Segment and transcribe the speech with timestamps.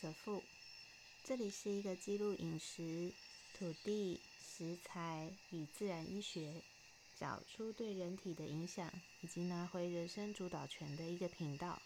[0.00, 0.44] 则富，
[1.24, 3.12] 这里是一个记录饮食、
[3.52, 6.62] 土地、食材与自然医学，
[7.18, 8.88] 找出对人体的影响，
[9.22, 11.82] 以及拿回人生主导权的一个频道。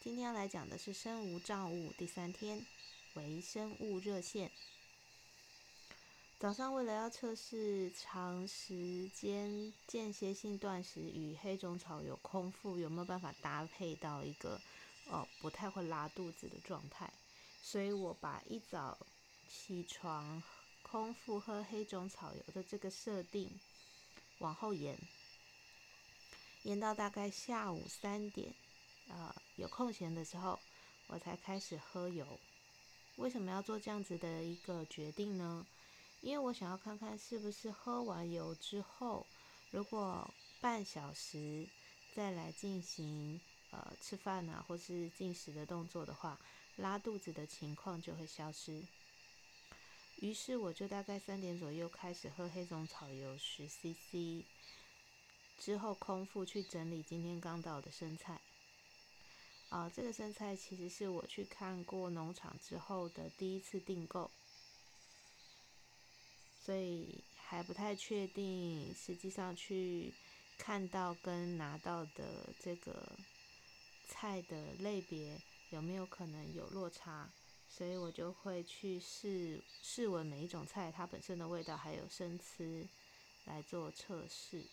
[0.00, 2.64] 今天要来讲的是生无障物第三天，
[3.16, 4.50] 微生物热线。
[6.38, 14.58] 早上为了要测试长时间间歇性断食与黑种草油空腹有没有办法搭配到一个
[15.06, 17.12] 哦不太会拉肚子的状态，
[17.62, 18.98] 所以我把一早
[19.48, 20.42] 起床
[20.82, 23.50] 空腹喝黑种草油的这个设定
[24.38, 24.98] 往后延，
[26.62, 28.54] 延到大概下午三点，
[29.08, 30.58] 呃有空闲的时候
[31.06, 32.38] 我才开始喝油。
[33.16, 35.66] 为什么要做这样子的一个决定呢？
[36.20, 39.26] 因为我想要看看是不是喝完油之后，
[39.70, 40.28] 如果
[40.60, 41.66] 半小时
[42.14, 43.40] 再来进行
[43.76, 46.40] 呃吃饭啊或是进食的动作的话，
[46.76, 48.82] 拉肚子的情况就会消失。
[50.20, 54.44] 于是我就大概三点左右开始喝黑种草油十 CC，
[55.58, 58.40] 之后空腹去整理今天刚到的生菜。
[59.68, 64.30] 啊，这个生菜其实是我去看过农场之后的第一次订购。
[66.64, 70.12] 所以还不太确定，实际上去
[70.56, 73.12] 看到跟拿到的这个
[74.06, 75.40] 菜的类别
[75.70, 77.28] 有没有可能有落差，
[77.68, 82.86] 所以我就会去试试闻每一种菜它本身的味道，还有生吃
[83.44, 84.64] 来做测试。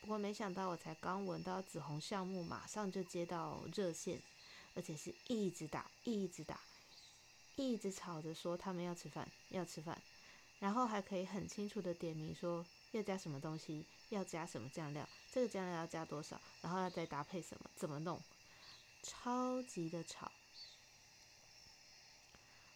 [0.00, 4.20] 不过没想到，我才刚闻到紫红橡木，马上就接到热线，
[4.74, 6.58] 而且是一直打，一直打，
[7.56, 10.00] 一直吵着说他们要吃饭，要吃饭。
[10.58, 18.20] 然后还可以很清楚的点名说要加什么东西，要加什么酱料，这个酱料要加多少，然后要再搭配什么，怎么弄，
[19.02, 20.30] 超级的吵。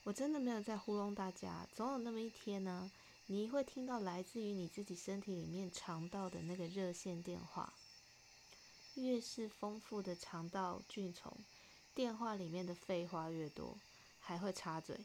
[0.04, 2.90] 我真的没有在糊弄大家，总有那么一天呢，
[3.26, 7.72] 你会听到来自于你自己身体里面肠道的那个热线电话。
[8.94, 11.36] 越是丰富的肠道菌虫，
[11.94, 13.76] 电话里面的废话越多，
[14.20, 15.00] 还会插嘴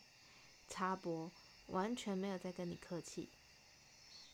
[0.68, 1.31] 插播。
[1.68, 3.29] 完全没有在跟你客气，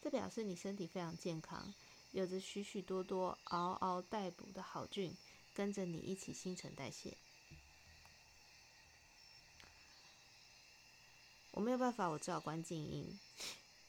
[0.01, 1.73] 这表示你身体非常健康，
[2.16, 5.14] 有着许许多多嗷嗷待哺的好菌
[5.53, 7.18] 跟着你一起新陈代谢。
[11.52, 13.20] 我没有办法，我只好关静音。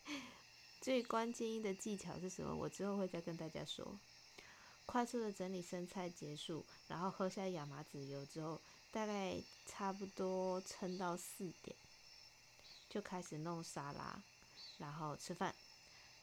[0.82, 3.96] 最关静音的技巧是什么，我之后会再跟大家说。
[4.86, 8.60] 快速的整理生菜结束，然后喝下亚麻籽油之后，
[8.90, 11.76] 大概差不多撑到四点。
[12.90, 14.20] 就开始弄沙拉，
[14.78, 15.54] 然后吃饭。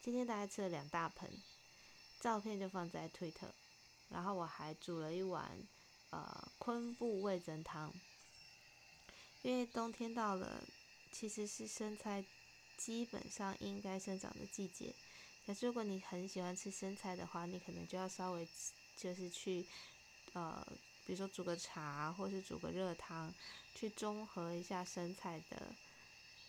[0.02, 1.30] 今天大概吃了两大盆，
[2.24, 3.54] 照片就放在推特。
[4.08, 5.68] 然后我还煮了一碗
[6.12, 7.94] 呃昆布味增汤。
[9.42, 10.64] 因为冬天到了，
[11.12, 12.24] 其实是生菜
[12.78, 14.96] 基本上应该生长的季节。
[15.46, 18.48] 可是如果你很喜欢吃生菜的话，你可能就要稍微
[18.96, 19.68] 就是去
[20.32, 20.66] 呃，
[21.04, 23.36] 比如说煮个茶，或是煮个热汤，
[23.76, 25.76] 去中和一下生菜的。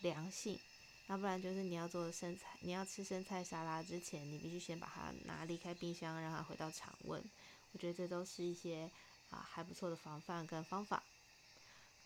[0.01, 0.59] 凉性，
[1.07, 7.23] 要不然就是你要做生菜，你要吃生菜沙拉之前，你必须先把它拿离开冰箱，让它回到常温。
[7.71, 8.89] 我觉得这都是一些
[9.29, 11.03] 啊还不错的防范跟方法。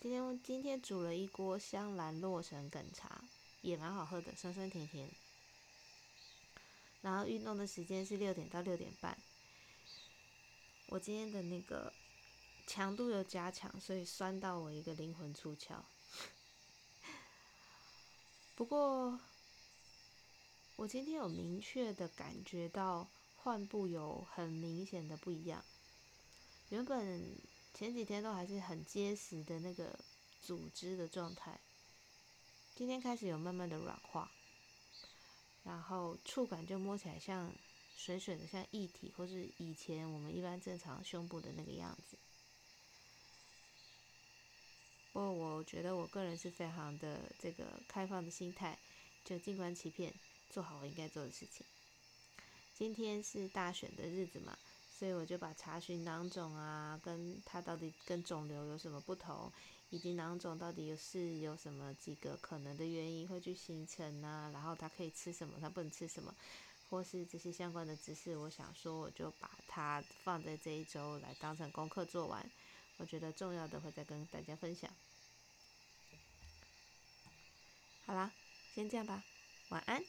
[0.02, 3.22] 今天今天煮了一锅香兰洛神梗茶，
[3.62, 5.10] 也蛮好喝的，酸酸甜甜。
[7.02, 9.18] 然后运动的时间是六点到六点半。
[10.88, 11.94] 我今天的那个
[12.68, 15.82] 强度有加强，所以酸到我一个灵魂出窍。
[18.60, 19.18] 不过，
[20.76, 25.64] 我今天有明确的感觉到患部有很明显的不一样。
[26.68, 27.38] 原本
[27.74, 29.98] 前几天都还是很结实的那个
[30.42, 31.58] 组织的状态，
[32.76, 34.30] 今天开始有慢慢的软化，
[35.64, 37.56] 然后触感就摸起来像
[37.96, 42.18] 水水的，像液体，或是以前我们一般正常胸部的那个样子。
[45.20, 48.80] 不过我觉得我个人是非常的这个开放的心态，
[49.26, 50.14] 就静观其变，
[50.50, 51.66] 做好我应该做的事情。
[52.74, 54.58] 今天是大选的日子嘛，
[54.98, 59.52] 所以我就把查询囊肿啊，跟它到底跟肿瘤有什么不同，
[59.90, 66.34] 以及囊肿到底是有什么几个可能的原因会去形成啊，然后它可以吃什么，它不能吃什么，
[66.90, 72.50] 或是这些相关的知识，我想说我就把它放在这一周来当成功课做完。
[72.96, 74.90] 我觉得重要的会再跟大家分享。
[78.10, 78.32] 好啦，
[78.74, 79.22] 先这样吧，
[79.68, 80.04] 晚安。